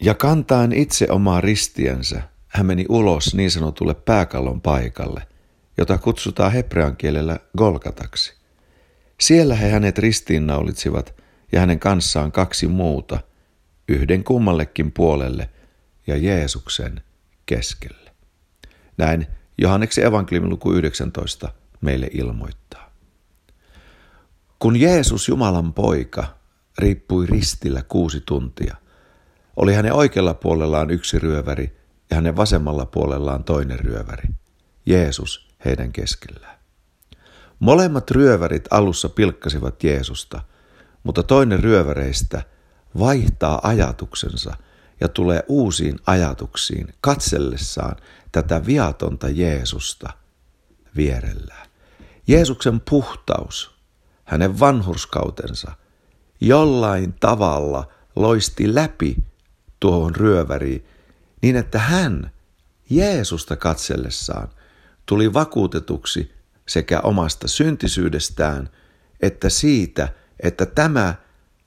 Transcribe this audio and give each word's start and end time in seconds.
Ja 0.00 0.14
kantaen 0.14 0.72
itse 0.72 1.06
omaa 1.10 1.40
ristiensä, 1.40 2.22
hän 2.48 2.66
meni 2.66 2.86
ulos 2.88 3.34
niin 3.34 3.50
sanotulle 3.50 3.94
pääkallon 3.94 4.60
paikalle, 4.60 5.26
jota 5.78 5.98
kutsutaan 5.98 6.52
hebrean 6.52 6.96
kielellä 6.96 7.38
Golgataksi. 7.58 8.34
Siellä 9.20 9.54
he 9.54 9.70
hänet 9.70 9.98
ristiinnaulitsivat 9.98 11.14
ja 11.52 11.60
hänen 11.60 11.78
kanssaan 11.78 12.32
kaksi 12.32 12.66
muuta, 12.68 13.20
yhden 13.88 14.24
kummallekin 14.24 14.92
puolelle 14.92 15.50
ja 16.06 16.16
Jeesuksen 16.16 17.02
keskelle. 17.46 18.10
Näin 18.98 19.26
Johanneksen 19.58 20.04
evankeliumin 20.04 20.50
luku 20.50 20.72
19 20.72 21.48
meille 21.80 22.08
ilmoittaa. 22.12 22.92
Kun 24.58 24.80
Jeesus 24.80 25.28
Jumalan 25.28 25.72
poika 25.72 26.36
riippui 26.78 27.26
ristillä 27.26 27.82
kuusi 27.88 28.22
tuntia, 28.26 28.76
oli 29.56 29.74
hänen 29.74 29.92
oikealla 29.92 30.34
puolellaan 30.34 30.90
yksi 30.90 31.18
ryöväri 31.18 31.76
ja 32.10 32.16
hänen 32.16 32.36
vasemmalla 32.36 32.86
puolellaan 32.86 33.44
toinen 33.44 33.78
ryöväri, 33.78 34.28
Jeesus 34.86 35.48
heidän 35.64 35.92
keskellään. 35.92 36.58
Molemmat 37.58 38.10
ryövärit 38.10 38.64
alussa 38.70 39.08
pilkkasivat 39.08 39.84
Jeesusta, 39.84 40.40
mutta 41.02 41.22
toinen 41.22 41.60
ryöväreistä 41.60 42.42
vaihtaa 42.98 43.60
ajatuksensa 43.62 44.56
ja 45.00 45.08
tulee 45.08 45.44
uusiin 45.48 45.98
ajatuksiin 46.06 46.94
katsellessaan 47.00 47.96
tätä 48.32 48.66
viatonta 48.66 49.28
Jeesusta 49.28 50.12
vierellään. 50.96 51.66
Jeesuksen 52.26 52.80
puhtaus, 52.80 53.76
hänen 54.24 54.60
vanhurskautensa, 54.60 55.72
jollain 56.40 57.14
tavalla 57.20 57.88
loisti 58.16 58.74
läpi 58.74 59.16
tuohon 59.80 60.16
ryöväriin 60.16 60.86
niin, 61.42 61.56
että 61.56 61.78
hän 61.78 62.30
Jeesusta 62.90 63.56
katsellessaan 63.56 64.48
tuli 65.06 65.32
vakuutetuksi 65.32 66.32
sekä 66.68 67.00
omasta 67.00 67.48
syntisyydestään 67.48 68.70
että 69.20 69.48
siitä, 69.48 70.08
että 70.40 70.66
tämä 70.66 71.14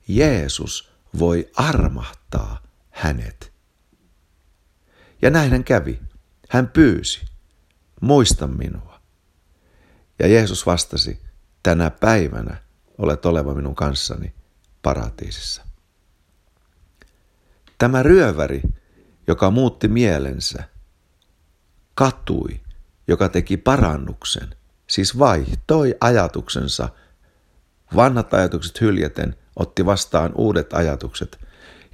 Jeesus 0.08 0.90
voi 1.18 1.50
armahtaa 1.54 2.62
hänet. 2.90 3.52
Ja 5.22 5.30
näin 5.30 5.50
hän 5.50 5.64
kävi. 5.64 6.00
Hän 6.48 6.68
pyysi, 6.68 7.20
muista 8.00 8.46
minua. 8.46 9.00
Ja 10.18 10.26
Jeesus 10.28 10.66
vastasi, 10.66 11.22
tänä 11.62 11.90
päivänä 11.90 12.56
olet 12.98 13.26
oleva 13.26 13.54
minun 13.54 13.74
kanssani 13.74 14.34
paratiisissa. 14.82 15.69
Tämä 17.80 18.02
ryöväri, 18.02 18.62
joka 19.26 19.50
muutti 19.50 19.88
mielensä, 19.88 20.64
katui, 21.94 22.60
joka 23.08 23.28
teki 23.28 23.56
parannuksen, 23.56 24.48
siis 24.86 25.18
vaihtoi 25.18 25.94
ajatuksensa, 26.00 26.88
vanhat 27.96 28.34
ajatukset 28.34 28.80
hyljeten, 28.80 29.36
otti 29.56 29.86
vastaan 29.86 30.32
uudet 30.34 30.72
ajatukset, 30.72 31.38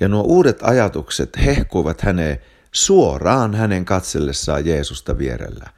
ja 0.01 0.09
nuo 0.09 0.23
uudet 0.23 0.59
ajatukset 0.63 1.37
hehkuivat 1.45 2.01
häneen 2.01 2.39
suoraan 2.73 3.55
hänen 3.55 3.85
katsellessaan 3.85 4.67
Jeesusta 4.67 5.19
vierellä. 5.19 5.71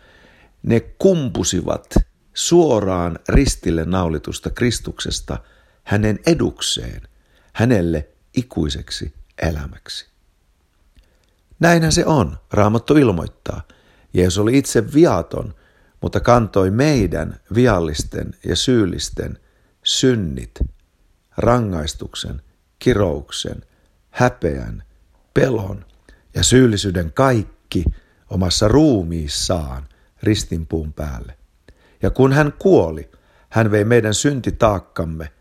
Ne 0.62 0.81
kumpusivat 0.81 1.95
suoraan 2.34 3.19
ristille 3.28 3.84
naulitusta 3.84 4.50
Kristuksesta 4.50 5.39
hänen 5.84 6.19
edukseen, 6.27 7.03
hänelle 7.53 8.09
ikuiseksi 8.37 9.18
elämäksi. 9.42 10.08
Näinhän 11.61 11.92
se 11.92 12.06
on, 12.06 12.39
Raamattu 12.53 12.97
ilmoittaa. 12.97 13.62
Jeesus 14.14 14.39
oli 14.39 14.58
itse 14.58 14.92
viaton, 14.94 15.55
mutta 16.03 16.20
kantoi 16.20 16.70
meidän 16.70 17.41
viallisten 17.55 18.34
ja 18.44 18.56
syyllisten 18.56 19.38
synnit, 19.82 20.59
rangaistuksen, 21.37 22.43
kirouksen, 22.78 23.62
häpeän, 24.10 24.82
pelon 25.34 25.84
ja 26.34 26.43
syyllisyyden 26.43 27.12
kaikki 27.12 27.84
omassa 28.31 28.69
ruumiissaan 28.69 29.88
ristinpuun 30.22 30.93
päälle. 30.93 31.38
Ja 32.03 32.10
kun 32.10 32.32
hän 32.32 32.53
kuoli, 32.59 33.10
hän 33.48 33.71
vei 33.71 33.84
meidän 33.84 34.15
syntitaakkamme 34.15 35.32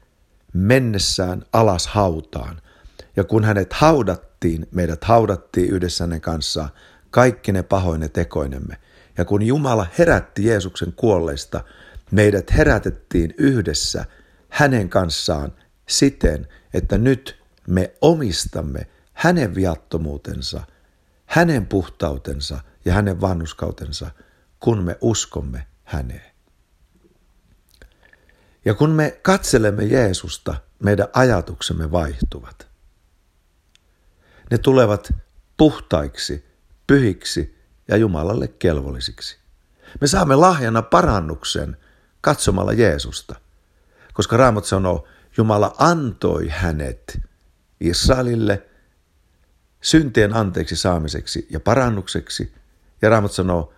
mennessään 0.53 1.45
alas 1.53 1.87
hautaan. 1.87 2.61
Ja 3.17 3.23
kun 3.23 3.43
hänet 3.43 3.73
haudattiin, 3.73 4.67
meidät 4.71 5.03
haudattiin 5.03 5.69
yhdessä 5.69 6.03
hänen 6.03 6.21
kanssaan 6.21 6.69
kaikki 7.09 7.51
ne 7.51 7.63
pahoine 7.63 8.09
tekoinemme. 8.09 8.77
Ja 9.17 9.25
kun 9.25 9.41
Jumala 9.41 9.87
herätti 9.97 10.45
Jeesuksen 10.45 10.93
kuolleista, 10.93 11.63
meidät 12.11 12.53
herätettiin 12.53 13.33
yhdessä 13.37 14.05
hänen 14.49 14.89
kanssaan 14.89 15.53
siten, 15.87 16.47
että 16.73 16.97
nyt 16.97 17.43
me 17.67 17.93
omistamme 18.01 18.87
hänen 19.13 19.55
viattomuutensa, 19.55 20.61
hänen 21.25 21.65
puhtautensa 21.65 22.59
ja 22.85 22.93
hänen 22.93 23.21
vannuskautensa, 23.21 24.11
kun 24.59 24.83
me 24.83 24.97
uskomme 25.01 25.67
häneen. 25.83 26.31
Ja 28.65 28.73
kun 28.73 28.89
me 28.89 29.19
katselemme 29.21 29.83
Jeesusta, 29.83 30.55
meidän 30.83 31.07
ajatuksemme 31.13 31.91
vaihtuvat. 31.91 32.66
Ne 34.51 34.57
tulevat 34.57 35.13
puhtaiksi, 35.57 36.45
pyhiksi 36.87 37.57
ja 37.87 37.97
Jumalalle 37.97 38.47
kelvollisiksi. 38.47 39.37
Me 40.01 40.07
saamme 40.07 40.35
lahjana 40.35 40.81
parannuksen 40.81 41.77
katsomalla 42.21 42.73
Jeesusta, 42.73 43.35
koska 44.13 44.37
Raamot 44.37 44.65
sanoo, 44.65 45.07
Jumala 45.37 45.75
antoi 45.77 46.47
hänet 46.49 47.21
Israelille 47.79 48.65
syntien 49.81 50.33
anteeksi 50.33 50.75
saamiseksi 50.75 51.47
ja 51.49 51.59
parannukseksi. 51.59 52.53
Ja 53.01 53.09
Raamot 53.09 53.31
sanoo, 53.31 53.73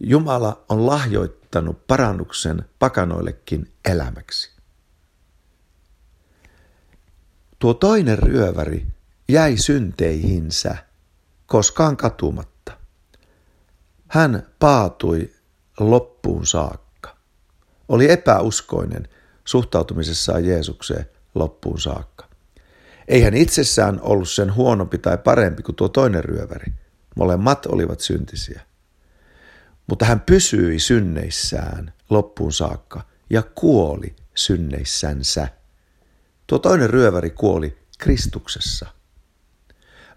Jumala 0.00 0.64
on 0.68 0.86
lahjoittanut 0.86 1.86
parannuksen 1.86 2.64
pakanoillekin 2.78 3.72
elämäksi. 3.84 4.50
Tuo 7.58 7.74
toinen 7.74 8.18
ryöväri 8.18 8.93
jäi 9.28 9.56
synteihinsä 9.56 10.76
koskaan 11.46 11.96
katumatta. 11.96 12.78
Hän 14.08 14.46
paatui 14.58 15.32
loppuun 15.80 16.46
saakka. 16.46 17.16
Oli 17.88 18.10
epäuskoinen 18.10 19.08
suhtautumisessaan 19.44 20.44
Jeesukseen 20.44 21.06
loppuun 21.34 21.80
saakka. 21.80 22.28
Ei 23.08 23.22
hän 23.22 23.34
itsessään 23.34 24.00
ollut 24.02 24.28
sen 24.28 24.54
huonompi 24.54 24.98
tai 24.98 25.18
parempi 25.18 25.62
kuin 25.62 25.76
tuo 25.76 25.88
toinen 25.88 26.24
ryöväri. 26.24 26.72
Molemmat 27.16 27.66
olivat 27.66 28.00
syntisiä. 28.00 28.60
Mutta 29.86 30.04
hän 30.04 30.20
pysyi 30.20 30.78
synneissään 30.78 31.92
loppuun 32.10 32.52
saakka 32.52 33.02
ja 33.30 33.42
kuoli 33.42 34.16
synneissänsä. 34.34 35.48
Tuo 36.46 36.58
toinen 36.58 36.90
ryöväri 36.90 37.30
kuoli 37.30 37.78
Kristuksessa. 37.98 38.86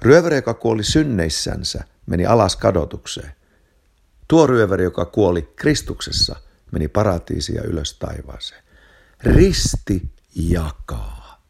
Ryöväri, 0.02 0.36
joka 0.36 0.54
kuoli 0.54 0.84
synneissänsä, 0.84 1.84
meni 2.06 2.26
alas 2.26 2.56
kadotukseen. 2.56 3.32
Tuo 4.28 4.48
ryöväri, 4.48 4.84
joka 4.84 5.06
kuoli 5.06 5.54
Kristuksessa, 5.56 6.36
meni 6.72 6.88
paratiisiin 6.88 7.56
ja 7.56 7.64
ylös 7.64 7.94
taivaaseen. 7.94 8.64
Risti 9.24 10.12
jakaa. 10.36 11.42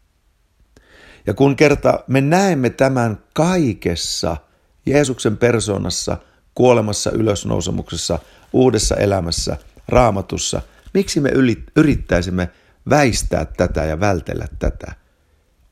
Ja 1.27 1.33
kun 1.33 1.55
kerta 1.55 2.03
me 2.07 2.21
näemme 2.21 2.69
tämän 2.69 3.23
kaikessa 3.33 4.37
Jeesuksen 4.85 5.37
persoonassa– 5.37 6.17
kuolemassa, 6.57 7.11
ylösnousemuksessa, 7.11 8.19
uudessa 8.53 8.95
elämässä, 8.95 9.57
raamatussa. 9.87 10.61
Miksi 10.93 11.19
me 11.19 11.31
yrittäisimme 11.75 12.49
väistää 12.89 13.45
tätä 13.45 13.85
ja 13.85 13.99
vältellä 13.99 14.47
tätä? 14.59 14.91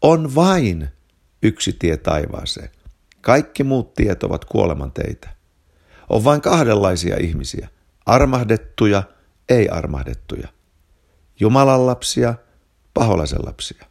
On 0.02 0.36
vain 0.36 0.90
yksi 1.46 1.74
tie 1.74 1.98
taivaaseen. 1.98 2.70
Kaikki 3.22 3.64
muut 3.64 3.94
tiet 3.94 4.24
ovat 4.24 4.46
kuoleman 4.46 4.92
teitä. 4.92 5.30
On 6.10 6.24
vain 6.24 6.42
kahdenlaisia 6.42 7.18
ihmisiä. 7.20 7.70
Armahdettuja, 8.06 9.04
ei-armahdettuja. 9.50 10.48
Jumalan 11.40 11.86
lapsia, 11.86 12.34
paholaisen 12.94 13.46
lapsia. 13.46 13.86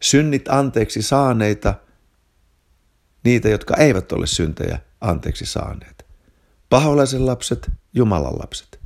Synnit 0.00 0.48
anteeksi 0.48 1.02
saaneita, 1.02 1.74
niitä, 3.24 3.48
jotka 3.48 3.76
eivät 3.76 4.12
ole 4.12 4.26
syntejä 4.26 4.78
anteeksi 5.00 5.46
saaneet. 5.46 6.06
Paholaisen 6.70 7.26
lapset, 7.26 7.70
Jumalan 7.94 8.38
lapset. 8.38 8.80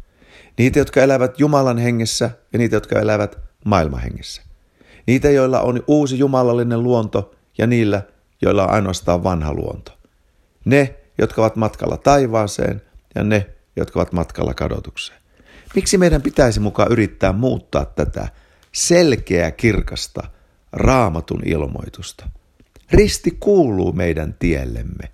Niitä, 0.59 0.79
jotka 0.79 1.03
elävät 1.03 1.41
Jumalan 1.41 1.79
hengessä 1.79 2.31
ja 2.53 2.59
niitä, 2.59 2.77
jotka 2.77 3.01
elävät 3.01 3.39
maailman 3.65 4.01
hengessä. 4.01 4.43
Niitä, 5.07 5.31
joilla 5.31 5.61
on 5.61 5.83
uusi 5.87 6.19
jumalallinen 6.19 6.83
luonto 6.83 7.35
ja 7.61 7.67
niillä, 7.67 8.03
joilla 8.43 8.65
on 8.65 8.71
ainoastaan 8.71 9.25
vanha 9.25 9.55
luonto. 9.55 9.99
Ne, 10.65 10.95
jotka 11.19 11.43
ovat 11.43 11.57
matkalla 11.57 11.97
taivaaseen 11.97 12.83
ja 13.15 13.25
ne, 13.25 13.47
jotka 13.77 14.01
ovat 14.01 14.13
matkalla 14.13 14.55
kadotukseen. 14.55 15.21
Miksi 15.75 15.99
meidän 15.99 16.23
pitäisi 16.23 16.61
mukaan 16.61 16.93
yrittää 16.93 17.33
muuttaa 17.33 17.85
tätä 17.85 18.29
selkeää 18.73 19.51
kirkasta 19.51 20.23
raamatun 20.73 21.43
ilmoitusta? 21.45 22.29
Risti 22.93 23.37
kuuluu 23.41 23.93
meidän 23.93 24.35
tiellemme. 24.39 25.09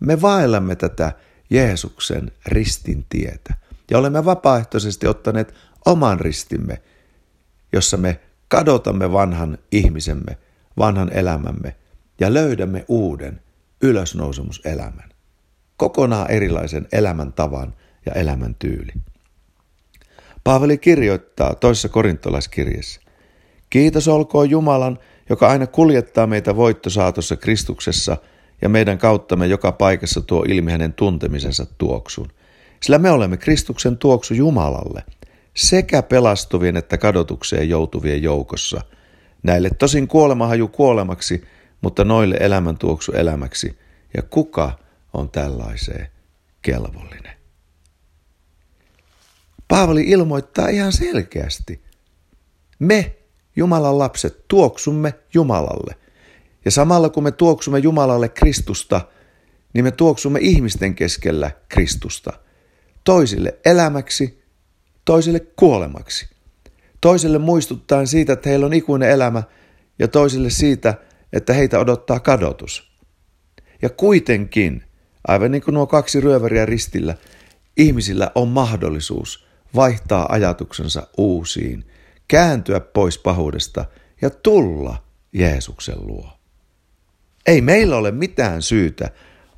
Me 0.00 0.22
vaellamme 0.22 0.76
tätä 0.76 1.12
Jeesuksen 1.50 2.32
ristin 2.46 3.06
tietä 3.08 3.54
ja 3.90 3.98
olemme 3.98 4.24
vapaaehtoisesti 4.24 5.06
ottaneet 5.06 5.54
oman 5.86 6.20
ristimme, 6.20 6.82
jossa 7.72 7.96
me 7.96 8.20
kadotamme 8.48 9.12
vanhan 9.12 9.58
ihmisemme, 9.72 10.38
vanhan 10.78 11.12
elämämme 11.12 11.79
ja 12.20 12.34
löydämme 12.34 12.84
uuden 12.88 13.40
ylösnousemuselämän. 13.82 15.10
Kokonaan 15.76 16.30
erilaisen 16.30 16.88
elämäntavan 16.92 17.74
ja 18.06 18.12
elämäntyyli. 18.12 18.92
Paavali 20.44 20.78
kirjoittaa 20.78 21.54
toisessa 21.54 21.88
korintolaiskirjassa. 21.88 23.00
Kiitos 23.70 24.08
olkoon 24.08 24.50
Jumalan, 24.50 24.98
joka 25.28 25.48
aina 25.48 25.66
kuljettaa 25.66 26.26
meitä 26.26 26.56
voittosaatossa 26.56 27.36
Kristuksessa 27.36 28.16
ja 28.62 28.68
meidän 28.68 28.98
kauttamme 28.98 29.46
joka 29.46 29.72
paikassa 29.72 30.20
tuo 30.20 30.44
ilmi 30.48 30.72
hänen 30.72 30.92
tuntemisensa 30.92 31.66
tuoksun. 31.78 32.28
Sillä 32.82 32.98
me 32.98 33.10
olemme 33.10 33.36
Kristuksen 33.36 33.98
tuoksu 33.98 34.34
Jumalalle, 34.34 35.04
sekä 35.56 36.02
pelastuvien 36.02 36.76
että 36.76 36.98
kadotukseen 36.98 37.68
joutuvien 37.68 38.22
joukossa. 38.22 38.80
Näille 39.42 39.70
tosin 39.78 40.08
kuolemahaju 40.08 40.68
kuolemaksi, 40.68 41.44
mutta 41.80 42.04
noille 42.04 42.36
elämäntuoksu 42.40 43.12
elämäksi. 43.12 43.78
Ja 44.16 44.22
kuka 44.22 44.78
on 45.12 45.30
tällaiseen 45.30 46.08
kelvollinen? 46.62 47.32
Paavali 49.68 50.02
ilmoittaa 50.02 50.68
ihan 50.68 50.92
selkeästi. 50.92 51.82
Me, 52.78 53.16
Jumalan 53.56 53.98
lapset, 53.98 54.48
tuoksumme 54.48 55.14
Jumalalle. 55.34 55.94
Ja 56.64 56.70
samalla 56.70 57.08
kun 57.08 57.22
me 57.22 57.32
tuoksumme 57.32 57.78
Jumalalle 57.78 58.28
Kristusta, 58.28 59.00
niin 59.72 59.84
me 59.84 59.90
tuoksumme 59.90 60.38
ihmisten 60.42 60.94
keskellä 60.94 61.50
Kristusta. 61.68 62.32
Toisille 63.04 63.58
elämäksi, 63.64 64.42
toisille 65.04 65.40
kuolemaksi. 65.40 66.28
Toisille 67.00 67.38
muistuttaen 67.38 68.06
siitä, 68.06 68.32
että 68.32 68.48
heillä 68.48 68.66
on 68.66 68.74
ikuinen 68.74 69.10
elämä, 69.10 69.42
ja 69.98 70.08
toisille 70.08 70.50
siitä, 70.50 70.94
että 71.32 71.52
heitä 71.52 71.78
odottaa 71.78 72.20
kadotus. 72.20 72.90
Ja 73.82 73.90
kuitenkin, 73.90 74.84
aivan 75.28 75.50
niin 75.50 75.62
kuin 75.62 75.74
nuo 75.74 75.86
kaksi 75.86 76.20
ryöväriä 76.20 76.66
ristillä, 76.66 77.14
ihmisillä 77.76 78.30
on 78.34 78.48
mahdollisuus– 78.48 79.44
vaihtaa 79.74 80.26
ajatuksensa 80.28 81.06
uusiin, 81.16 81.84
kääntyä 82.28 82.80
pois 82.80 83.18
pahuudesta 83.18 83.84
ja 84.22 84.30
tulla 84.30 85.02
Jeesuksen 85.32 86.06
luo. 86.06 86.32
Ei 87.46 87.60
meillä 87.60 87.96
ole 87.96 88.10
mitään 88.10 88.62
syytä 88.62 89.10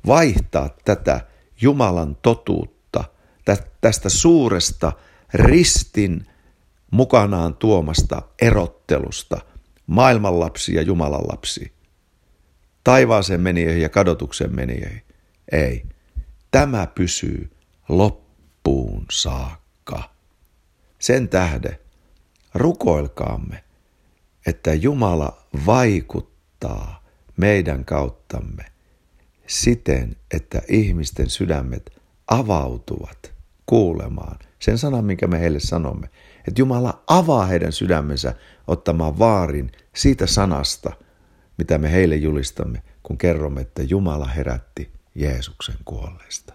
vaihtaa 0.07 0.69
tätä 0.85 1.21
Jumalan 1.61 2.17
totuutta, 2.21 3.03
tästä 3.81 4.09
suuresta 4.09 4.91
ristin 5.33 6.27
mukanaan 6.91 7.55
tuomasta 7.55 8.21
erottelusta, 8.41 9.41
maailmanlapsi 9.87 10.75
ja 10.75 10.81
Jumalan 10.81 11.27
lapsi, 11.27 11.73
taivaaseen 12.83 13.41
menijöihin 13.41 13.81
ja 13.81 13.89
kadotuksen 13.89 14.55
menijöihin. 14.55 15.03
Ei, 15.51 15.85
tämä 16.51 16.87
pysyy 16.87 17.51
loppuun 17.89 19.05
saakka. 19.11 20.13
Sen 20.99 21.29
tähden 21.29 21.79
rukoilkaamme, 22.53 23.63
että 24.45 24.73
Jumala 24.73 25.43
vaikuttaa 25.65 27.03
meidän 27.37 27.85
kauttamme 27.85 28.65
siten, 29.47 30.15
että 30.31 30.61
ihmisten 30.67 31.29
sydämet 31.29 32.01
avautuvat 32.27 33.33
kuulemaan 33.65 34.39
sen 34.63 34.77
sanan, 34.77 35.05
minkä 35.05 35.27
me 35.27 35.39
heille 35.39 35.59
sanomme. 35.59 36.09
Että 36.47 36.61
Jumala 36.61 37.03
avaa 37.07 37.45
heidän 37.45 37.71
sydämensä 37.71 38.33
ottamaan 38.67 39.19
vaarin 39.19 39.71
siitä 39.95 40.27
sanasta, 40.27 40.91
mitä 41.57 41.77
me 41.77 41.91
heille 41.91 42.15
julistamme, 42.15 42.83
kun 43.03 43.17
kerromme, 43.17 43.61
että 43.61 43.83
Jumala 43.83 44.27
herätti 44.27 44.91
Jeesuksen 45.15 45.75
kuolleista. 45.85 46.53